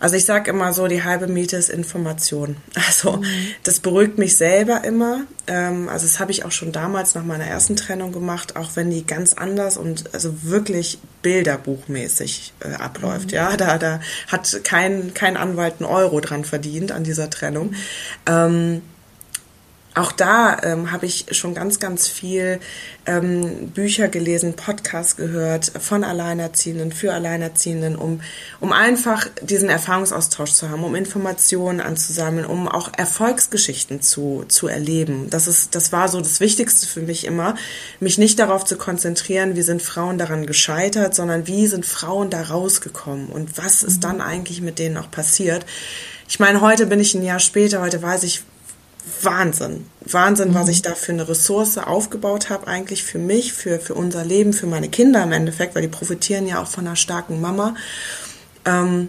[0.00, 2.56] also ich sage immer so, die halbe Miete ist Information.
[2.88, 3.24] Also mhm.
[3.64, 5.22] das beruhigt mich selber immer.
[5.46, 8.90] Ähm, also das habe ich auch schon damals nach meiner ersten Trennung gemacht, auch wenn
[8.90, 13.26] die ganz anders und also wirklich bilderbuchmäßig äh, abläuft.
[13.26, 13.34] Mhm.
[13.34, 17.74] Ja, da, da hat kein, kein Anwalt einen Euro dran verdient an dieser Trennung.
[19.98, 22.60] Auch da ähm, habe ich schon ganz, ganz viel
[23.04, 28.20] ähm, Bücher gelesen, Podcasts gehört von Alleinerziehenden, für Alleinerziehenden, um,
[28.60, 35.30] um einfach diesen Erfahrungsaustausch zu haben, um Informationen anzusammeln, um auch Erfolgsgeschichten zu, zu erleben.
[35.30, 37.56] Das, ist, das war so das Wichtigste für mich immer,
[37.98, 42.42] mich nicht darauf zu konzentrieren, wie sind Frauen daran gescheitert, sondern wie sind Frauen da
[42.42, 44.02] rausgekommen und was ist mhm.
[44.02, 45.66] dann eigentlich mit denen auch passiert.
[46.28, 48.44] Ich meine, heute bin ich ein Jahr später, heute weiß ich,
[49.22, 49.86] Wahnsinn.
[50.00, 50.54] Wahnsinn, mhm.
[50.54, 54.52] was ich da für eine Ressource aufgebaut habe, eigentlich für mich, für, für unser Leben,
[54.52, 57.74] für meine Kinder im Endeffekt, weil die profitieren ja auch von einer starken Mama.
[58.64, 59.08] Ähm,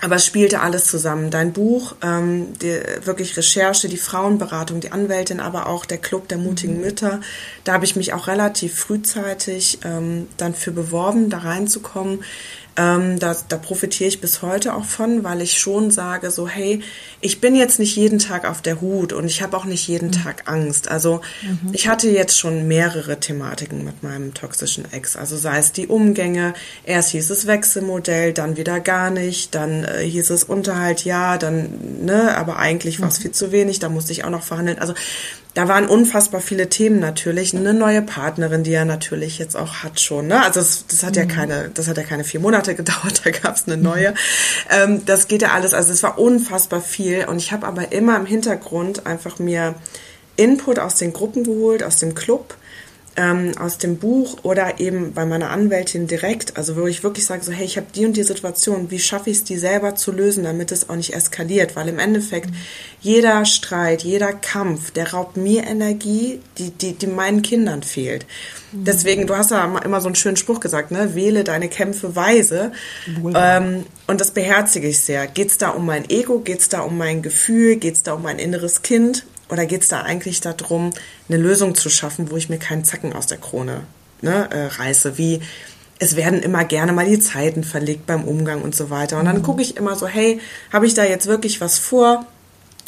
[0.00, 1.30] aber es spielte alles zusammen.
[1.30, 6.38] Dein Buch, ähm, die, wirklich Recherche, die Frauenberatung, die Anwältin, aber auch der Club der
[6.38, 6.82] mutigen mhm.
[6.82, 7.20] Mütter.
[7.64, 12.20] Da habe ich mich auch relativ frühzeitig ähm, dann für beworben, da reinzukommen.
[12.78, 16.80] Ähm, da, da profitiere ich bis heute auch von, weil ich schon sage, so, hey,
[17.20, 20.08] ich bin jetzt nicht jeden Tag auf der Hut und ich habe auch nicht jeden
[20.08, 20.12] mhm.
[20.12, 20.88] Tag Angst.
[20.88, 21.70] Also mhm.
[21.72, 25.16] ich hatte jetzt schon mehrere Thematiken mit meinem toxischen Ex.
[25.16, 30.04] Also sei es die Umgänge, erst hieß es Wechselmodell, dann wieder gar nicht, dann äh,
[30.04, 33.22] hieß es Unterhalt ja, dann, ne, aber eigentlich war es mhm.
[33.22, 34.78] viel zu wenig, da musste ich auch noch verhandeln.
[34.78, 34.94] Also
[35.58, 37.52] da waren unfassbar viele Themen natürlich.
[37.52, 40.28] Eine neue Partnerin, die er natürlich jetzt auch hat schon.
[40.28, 40.40] Ne?
[40.40, 41.18] Also das, das hat mhm.
[41.18, 44.12] ja keine, das hat ja keine vier Monate gedauert, da gab es eine neue.
[44.12, 44.16] Mhm.
[44.70, 45.74] Ähm, das geht ja alles.
[45.74, 47.24] Also es war unfassbar viel.
[47.24, 49.74] Und ich habe aber immer im Hintergrund einfach mir
[50.36, 52.54] Input aus den Gruppen geholt, aus dem Club
[53.18, 57.42] ähm, aus dem Buch oder eben bei meiner Anwältin direkt, also wo ich wirklich sage,
[57.44, 60.12] so hey, ich habe die und die Situation, wie schaffe ich es, die selber zu
[60.12, 62.50] lösen, damit es auch nicht eskaliert, weil im Endeffekt
[63.00, 68.24] jeder Streit, jeder Kampf, der raubt mir Energie, die, die, die meinen Kindern fehlt.
[68.70, 71.14] Deswegen, du hast ja immer so einen schönen Spruch gesagt, ne?
[71.14, 72.72] Wähle deine Kämpfe weise.
[73.34, 75.26] Ähm, und das beherzige ich sehr.
[75.26, 76.40] Geht es da um mein Ego?
[76.40, 77.76] Geht es da um mein Gefühl?
[77.76, 79.24] Geht es da um mein inneres Kind?
[79.48, 80.92] Oder geht es da eigentlich darum,
[81.28, 83.82] eine Lösung zu schaffen, wo ich mir keinen Zacken aus der Krone
[84.20, 85.18] ne, äh, reiße?
[85.18, 85.40] Wie
[85.98, 89.18] es werden immer gerne mal die Zeiten verlegt beim Umgang und so weiter.
[89.18, 89.42] Und dann mhm.
[89.42, 90.40] gucke ich immer so, hey,
[90.72, 92.26] habe ich da jetzt wirklich was vor?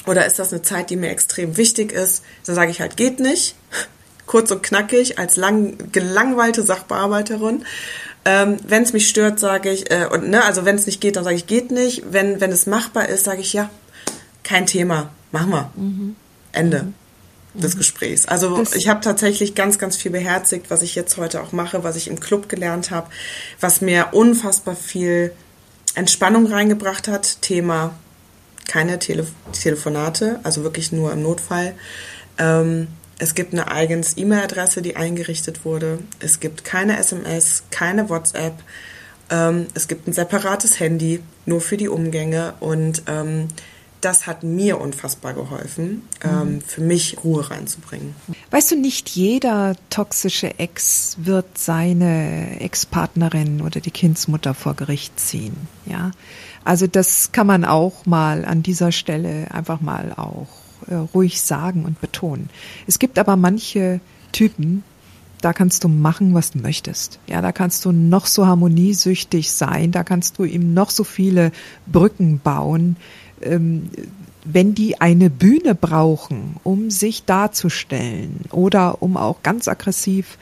[0.06, 2.22] Oder ist das eine Zeit, die mir extrem wichtig ist?
[2.46, 3.56] Dann sage ich halt, geht nicht.
[4.26, 7.64] Kurz und knackig als lang, gelangweilte Sachbearbeiterin.
[8.24, 11.16] Ähm, wenn es mich stört, sage ich, äh, und ne, also wenn es nicht geht,
[11.16, 12.04] dann sage ich, geht nicht.
[12.10, 13.70] Wenn, wenn es machbar ist, sage ich, ja,
[14.44, 15.70] kein Thema, machen wir.
[15.74, 16.16] Mhm.
[16.52, 16.92] Ende
[17.54, 17.60] mhm.
[17.60, 18.26] des Gesprächs.
[18.26, 21.84] Also das ich habe tatsächlich ganz, ganz viel beherzigt, was ich jetzt heute auch mache,
[21.84, 23.08] was ich im Club gelernt habe,
[23.60, 25.32] was mir unfassbar viel
[25.94, 27.42] Entspannung reingebracht hat.
[27.42, 27.94] Thema
[28.68, 31.74] keine Tele Telefonate, also wirklich nur im Notfall.
[32.38, 32.86] Ähm,
[33.18, 35.98] es gibt eine eigens E-Mail-Adresse, die eingerichtet wurde.
[36.20, 38.54] Es gibt keine SMS, keine WhatsApp.
[39.28, 42.54] Ähm, es gibt ein separates Handy, nur für die Umgänge.
[42.60, 43.48] Und ähm,
[44.00, 46.60] das hat mir unfassbar geholfen, ähm, mhm.
[46.62, 48.14] für mich Ruhe reinzubringen.
[48.50, 55.56] Weißt du, nicht jeder toxische Ex wird seine Ex-Partnerin oder die Kindsmutter vor Gericht ziehen.
[55.86, 56.12] Ja,
[56.64, 60.48] also das kann man auch mal an dieser Stelle einfach mal auch
[60.88, 62.50] äh, ruhig sagen und betonen.
[62.86, 64.00] Es gibt aber manche
[64.32, 64.84] Typen,
[65.40, 67.18] da kannst du machen, was du möchtest.
[67.26, 71.52] Ja, da kannst du noch so harmoniesüchtig sein, da kannst du ihm noch so viele
[71.86, 72.96] Brücken bauen.
[73.42, 73.90] Ähm,
[74.44, 80.38] wenn die eine Bühne brauchen, um sich darzustellen oder um auch ganz aggressiv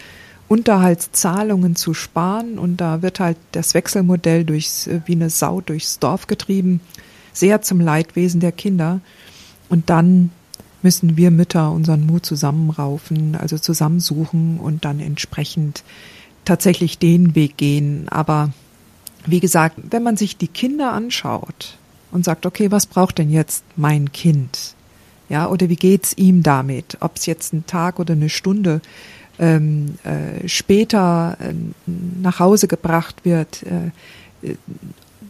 [0.46, 6.26] Unterhaltszahlungen zu sparen und da wird halt das Wechselmodell durchs, wie eine Sau durchs Dorf
[6.26, 6.80] getrieben,
[7.32, 9.00] sehr zum Leidwesen der Kinder.
[9.68, 10.30] Und dann
[10.82, 15.82] müssen wir Mütter unseren Mut zusammenraufen, also zusammensuchen und dann entsprechend
[16.44, 18.08] tatsächlich den Weg gehen.
[18.08, 18.50] Aber
[19.26, 21.77] wie gesagt, wenn man sich die Kinder anschaut
[22.10, 24.74] und sagt, okay, was braucht denn jetzt mein Kind?
[25.28, 26.96] Ja, oder wie geht's ihm damit?
[27.00, 28.80] Ob es jetzt ein Tag oder eine Stunde
[29.38, 31.52] ähm, äh, später äh,
[31.86, 34.54] nach Hause gebracht wird, äh,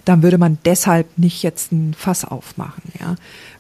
[0.05, 3.17] dann würde man deshalb nicht jetzt ein Fass aufmachen, ja.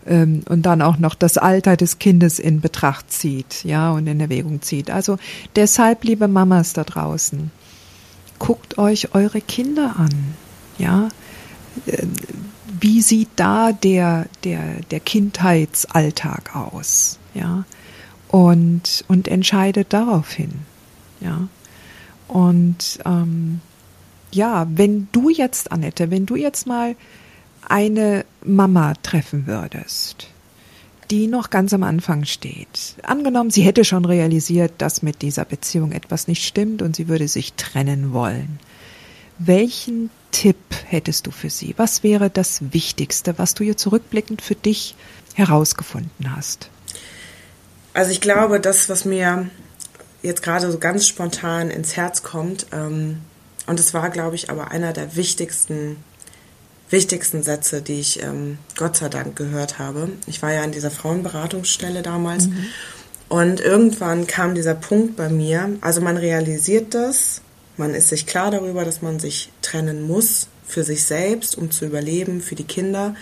[0.07, 4.20] Ähm, und dann auch noch das Alter des Kindes in Betracht zieht, ja, und in
[4.20, 4.90] Erwägung zieht.
[4.90, 5.18] Also
[5.57, 7.50] deshalb, liebe Mamas da draußen,
[8.38, 10.35] guckt euch eure Kinder an,
[10.78, 11.09] ja.
[12.80, 17.64] Wie sieht da der, der, der Kindheitsalltag aus, ja?
[18.28, 20.52] Und, und entscheidet daraufhin,
[21.20, 21.48] ja.
[22.28, 23.60] Und ähm,
[24.30, 26.94] ja, wenn du jetzt, Annette, wenn du jetzt mal
[27.66, 30.28] eine Mama treffen würdest,
[31.10, 32.96] die noch ganz am Anfang steht.
[33.02, 37.28] Angenommen, sie hätte schon realisiert, dass mit dieser Beziehung etwas nicht stimmt und sie würde
[37.28, 38.58] sich trennen wollen.
[39.38, 41.74] Welchen Tipp hättest du für sie?
[41.77, 44.96] Was wäre das Wichtigste, was du hier zurückblickend für dich
[45.35, 46.70] herausgefunden hast?
[47.94, 49.48] Also ich glaube, das, was mir
[50.22, 53.18] jetzt gerade so ganz spontan ins Herz kommt, ähm,
[53.68, 55.96] und es war, glaube ich, aber einer der wichtigsten,
[56.88, 60.09] wichtigsten Sätze, die ich ähm, Gott sei Dank gehört habe.
[60.27, 62.46] Ich war ja an dieser Frauenberatungsstelle damals.
[62.46, 62.64] Mhm.
[63.29, 67.42] Und irgendwann kam dieser Punkt bei mir, also man realisiert das,
[67.78, 71.86] man ist sich klar darüber, dass man sich trennen muss für sich selbst, um zu
[71.86, 73.14] überleben, für die Kinder.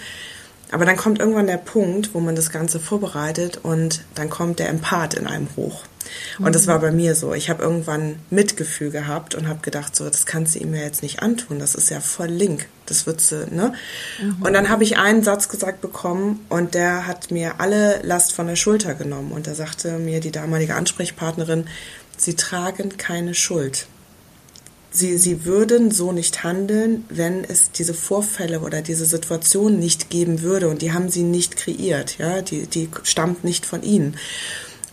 [0.72, 4.68] Aber dann kommt irgendwann der Punkt, wo man das Ganze vorbereitet und dann kommt der
[4.68, 5.84] Empath in einem hoch.
[6.38, 7.34] Und das war bei mir so.
[7.34, 11.02] Ich habe irgendwann Mitgefühl gehabt und habe gedacht, so, das kannst du ihm ja jetzt
[11.02, 11.58] nicht antun.
[11.58, 12.68] Das ist ja voll link.
[12.86, 13.72] Das wird sie, ne?
[14.20, 14.42] Mhm.
[14.42, 18.46] Und dann habe ich einen Satz gesagt bekommen und der hat mir alle Last von
[18.46, 19.32] der Schulter genommen.
[19.32, 21.66] Und da sagte mir die damalige Ansprechpartnerin,
[22.16, 23.86] sie tragen keine Schuld.
[24.96, 30.40] Sie, sie würden so nicht handeln, wenn es diese Vorfälle oder diese Situation nicht geben
[30.40, 30.68] würde.
[30.68, 32.40] Und die haben sie nicht kreiert, ja.
[32.40, 34.16] Die, die stammt nicht von ihnen.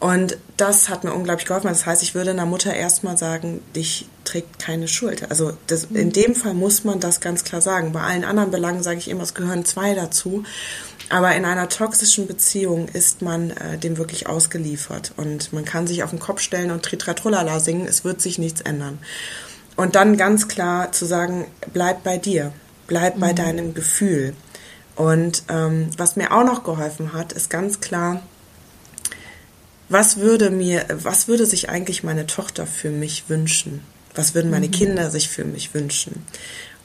[0.04, 1.70] Und das hat mir unglaublich geholfen.
[1.70, 5.30] Das heißt, ich würde einer Mutter erstmal sagen, dich trägt keine Schuld.
[5.30, 7.94] Also das, in dem Fall muss man das ganz klar sagen.
[7.94, 10.44] Bei allen anderen Belangen sage ich immer, es gehören zwei dazu.
[11.08, 15.14] Aber in einer toxischen Beziehung ist man äh, dem wirklich ausgeliefert.
[15.16, 18.60] Und man kann sich auf den Kopf stellen und Tritratrolala singen, es wird sich nichts
[18.60, 19.00] ändern.
[19.76, 22.54] Und dann ganz klar zu sagen, bleib bei dir,
[22.88, 23.20] bleib mhm.
[23.20, 24.36] bei deinem Gefühl.
[24.96, 28.22] Und ähm, was mir auch noch geholfen hat, ist ganz klar,
[29.90, 33.82] was würde mir, was würde sich eigentlich meine Tochter für mich wünschen?
[34.16, 34.72] Was würden meine mhm.
[34.72, 36.26] Kinder sich für mich wünschen?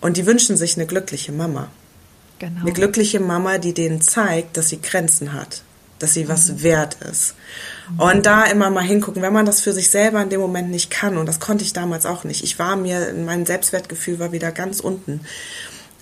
[0.00, 1.70] Und die wünschen sich eine glückliche Mama.
[2.38, 2.60] Genau.
[2.60, 5.62] Eine glückliche Mama, die denen zeigt, dass sie Grenzen hat,
[5.98, 6.62] dass sie was mhm.
[6.62, 7.34] wert ist.
[7.96, 10.90] Und da immer mal hingucken, wenn man das für sich selber in dem Moment nicht
[10.90, 12.44] kann, und das konnte ich damals auch nicht.
[12.44, 15.20] Ich war mir, mein Selbstwertgefühl war wieder ganz unten.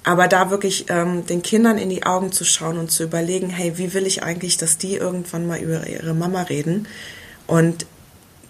[0.03, 3.77] Aber da wirklich ähm, den Kindern in die Augen zu schauen und zu überlegen, hey,
[3.77, 6.87] wie will ich eigentlich, dass die irgendwann mal über ihre Mama reden?
[7.47, 7.87] Und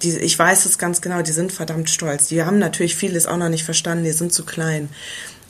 [0.02, 2.28] die, ich weiß es ganz genau, die sind verdammt stolz.
[2.28, 4.90] Die haben natürlich vieles auch noch nicht verstanden, die sind zu klein.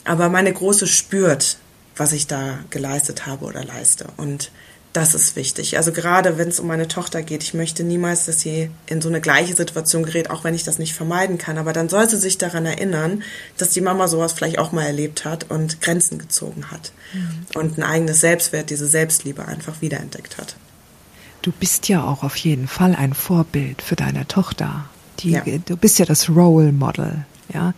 [0.04, 1.58] Aber meine Große spürt,
[1.96, 4.06] was ich da geleistet habe oder leiste.
[4.16, 4.52] Und
[4.96, 5.76] das ist wichtig.
[5.76, 9.10] Also gerade wenn es um meine Tochter geht, ich möchte niemals, dass sie in so
[9.10, 11.58] eine gleiche Situation gerät, auch wenn ich das nicht vermeiden kann.
[11.58, 13.22] Aber dann soll sie sich daran erinnern,
[13.58, 17.60] dass die Mama sowas vielleicht auch mal erlebt hat und Grenzen gezogen hat mhm.
[17.60, 20.56] und ein eigenes Selbstwert, diese Selbstliebe einfach wiederentdeckt hat.
[21.42, 24.86] Du bist ja auch auf jeden Fall ein Vorbild für deine Tochter.
[25.18, 25.42] Die, ja.
[25.66, 27.74] Du bist ja das Role Model, ja.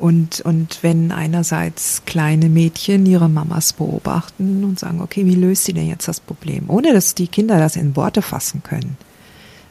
[0.00, 5.74] Und, und wenn einerseits kleine Mädchen ihre Mamas beobachten und sagen, okay, wie löst sie
[5.74, 6.64] denn jetzt das Problem?
[6.68, 8.96] Ohne dass die Kinder das in Worte fassen können.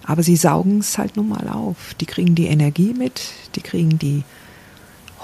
[0.05, 1.95] Aber sie saugen es halt nun mal auf.
[1.99, 3.21] Die kriegen die Energie mit,
[3.55, 4.23] die kriegen die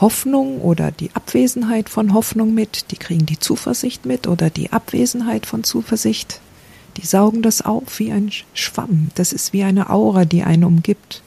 [0.02, 5.46] Hoffnung oder die Abwesenheit von Hoffnung mit, die kriegen die Zuversicht mit oder die Abwesenheit
[5.46, 6.42] von Zuversicht.
[6.98, 9.12] Die saugen das auf wie ein Schwamm.
[9.14, 11.22] Das ist wie eine Aura, die einen umgibt.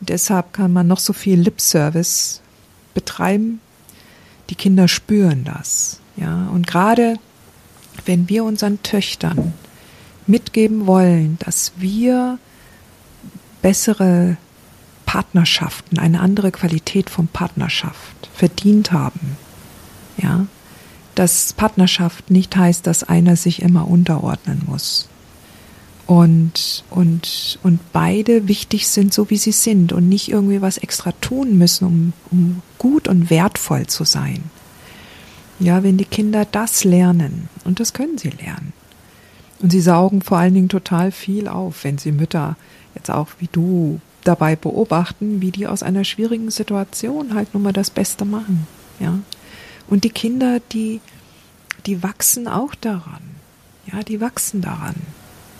[0.00, 2.40] Und deshalb kann man noch so viel Lip-Service
[2.94, 3.60] betreiben,
[4.50, 6.00] die Kinder spüren das.
[6.16, 7.16] Ja, und gerade
[8.06, 9.54] wenn wir unseren Töchtern
[10.26, 12.38] mitgeben wollen, dass wir
[13.62, 14.36] bessere
[15.06, 19.36] Partnerschaften, eine andere Qualität von Partnerschaft verdient haben.
[20.16, 20.46] Ja,
[21.14, 25.08] dass Partnerschaft nicht heißt, dass einer sich immer unterordnen muss.
[26.06, 31.12] Und, und, und beide wichtig sind, so wie sie sind und nicht irgendwie was extra
[31.20, 34.44] tun müssen, um, um gut und wertvoll zu sein.
[35.60, 38.74] Ja, wenn die Kinder das lernen, und das können sie lernen.
[39.60, 42.56] Und sie saugen vor allen Dingen total viel auf, wenn sie Mütter
[42.94, 47.72] jetzt auch wie du dabei beobachten, wie die aus einer schwierigen Situation halt nun mal
[47.72, 48.66] das Beste machen.
[49.00, 49.18] Ja.
[49.88, 51.00] Und die Kinder, die,
[51.86, 53.22] die wachsen auch daran.
[53.92, 54.94] Ja, die wachsen daran.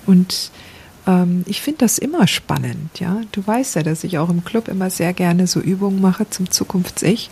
[0.06, 0.50] Und
[1.06, 3.20] ähm, ich finde das immer spannend, ja.
[3.32, 6.50] Du weißt ja, dass ich auch im Club immer sehr gerne so Übungen mache zum
[6.50, 7.30] Zukunfts-Ich.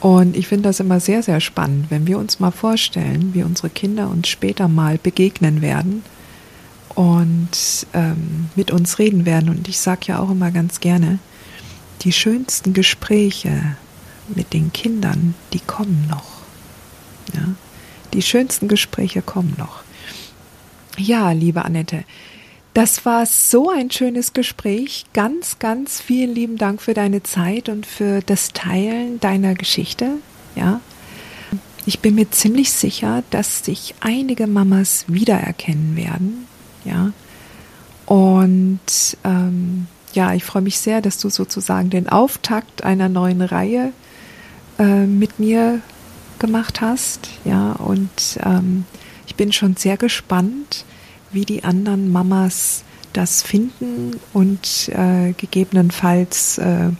[0.00, 3.68] Und ich finde das immer sehr, sehr spannend, wenn wir uns mal vorstellen, wie unsere
[3.68, 6.04] Kinder uns später mal begegnen werden
[6.94, 7.48] und
[7.94, 9.48] ähm, mit uns reden werden.
[9.48, 11.18] Und ich sage ja auch immer ganz gerne,
[12.02, 13.76] die schönsten Gespräche
[14.34, 16.42] mit den Kindern, die kommen noch.
[17.34, 17.54] Ja?
[18.12, 19.82] Die schönsten Gespräche kommen noch.
[20.98, 22.04] Ja, liebe Annette,
[22.74, 25.06] das war so ein schönes Gespräch.
[25.12, 30.12] Ganz, ganz vielen lieben Dank für deine Zeit und für das Teilen deiner Geschichte.
[30.54, 30.80] Ja.
[31.86, 36.46] Ich bin mir ziemlich sicher, dass sich einige Mamas wiedererkennen werden.
[36.84, 37.12] Ja.
[38.06, 38.80] Und
[39.24, 43.92] ähm, ja, ich freue mich sehr, dass du sozusagen den Auftakt einer neuen Reihe
[44.78, 45.80] äh, mit mir
[46.38, 47.30] gemacht hast.
[47.44, 48.84] Ja, und ähm,
[49.26, 50.84] ich bin schon sehr gespannt,
[51.32, 56.90] wie die anderen Mamas das finden und äh, gegebenenfalls äh,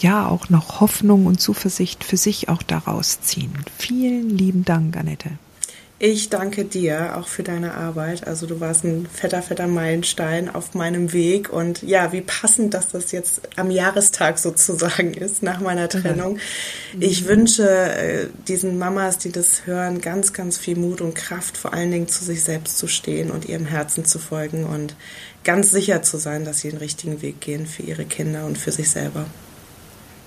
[0.00, 3.52] ja auch noch Hoffnung und Zuversicht für sich auch daraus ziehen.
[3.78, 5.30] Vielen lieben Dank, Annette.
[6.00, 8.24] Ich danke dir auch für deine Arbeit.
[8.24, 11.52] Also du warst ein fetter, fetter Meilenstein auf meinem Weg.
[11.52, 16.34] Und ja, wie passend, dass das jetzt am Jahrestag sozusagen ist, nach meiner Trennung.
[16.34, 17.02] Mhm.
[17.02, 21.74] Ich wünsche äh, diesen Mamas, die das hören, ganz, ganz viel Mut und Kraft, vor
[21.74, 24.94] allen Dingen zu sich selbst zu stehen und ihrem Herzen zu folgen und
[25.42, 28.70] ganz sicher zu sein, dass sie den richtigen Weg gehen für ihre Kinder und für
[28.70, 29.26] sich selber.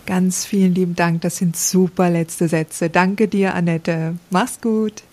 [0.05, 1.21] Ganz vielen lieben Dank.
[1.21, 2.89] Das sind super letzte Sätze.
[2.89, 4.15] Danke dir, Annette.
[4.31, 5.03] Mach's gut.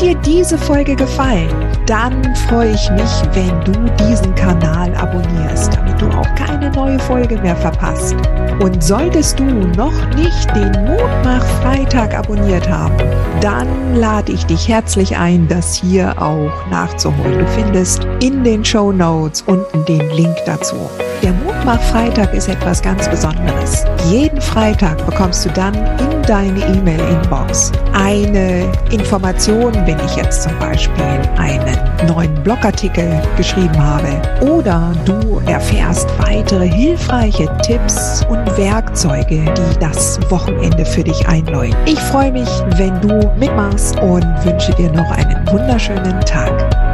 [0.00, 1.50] Dir diese Folge gefallen,
[1.86, 7.36] dann freue ich mich, wenn du diesen Kanal abonnierst, damit du auch keine neue Folge
[7.36, 8.16] mehr verpasst.
[8.60, 12.96] Und solltest du noch nicht den Mutmach Freitag abonniert haben,
[13.40, 17.40] dann lade ich dich herzlich ein, das hier auch nachzuholen.
[17.40, 20.76] Du findest in den Show Notes unten den Link dazu.
[21.22, 23.84] Der Mutmach-Freitag ist etwas ganz Besonderes.
[24.08, 31.04] Jeden Freitag bekommst du dann in deine E-Mail-Inbox eine Information, wenn ich jetzt zum Beispiel
[31.36, 34.08] einen neuen Blogartikel geschrieben habe
[34.40, 41.76] oder du erfährst weitere hilfreiche Tipps und Werkzeuge, die das Wochenende für dich einläuten.
[41.84, 46.89] Ich freue mich, wenn du mitmachst und wünsche dir noch einen wunderschönen Tag.